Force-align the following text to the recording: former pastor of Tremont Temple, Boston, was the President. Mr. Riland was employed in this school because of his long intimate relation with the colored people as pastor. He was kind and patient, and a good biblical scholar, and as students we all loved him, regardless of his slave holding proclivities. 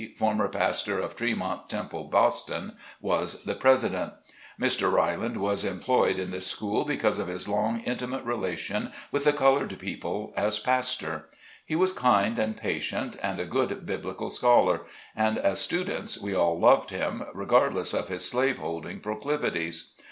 former 0.15 0.47
pastor 0.47 0.97
of 0.99 1.15
Tremont 1.15 1.69
Temple, 1.69 2.05
Boston, 2.05 2.75
was 3.01 3.43
the 3.43 3.53
President. 3.53 4.13
Mr. 4.59 4.91
Riland 4.91 5.37
was 5.37 5.63
employed 5.63 6.17
in 6.17 6.31
this 6.31 6.47
school 6.47 6.85
because 6.85 7.19
of 7.19 7.27
his 7.27 7.47
long 7.47 7.81
intimate 7.81 8.23
relation 8.25 8.91
with 9.11 9.25
the 9.25 9.31
colored 9.31 9.77
people 9.77 10.33
as 10.35 10.57
pastor. 10.57 11.29
He 11.67 11.75
was 11.75 11.93
kind 11.93 12.39
and 12.39 12.57
patient, 12.57 13.15
and 13.21 13.39
a 13.39 13.45
good 13.45 13.85
biblical 13.85 14.31
scholar, 14.31 14.87
and 15.15 15.37
as 15.37 15.59
students 15.59 16.19
we 16.19 16.33
all 16.33 16.57
loved 16.59 16.89
him, 16.89 17.21
regardless 17.35 17.93
of 17.93 18.07
his 18.07 18.25
slave 18.27 18.57
holding 18.57 19.01
proclivities. 19.01 19.91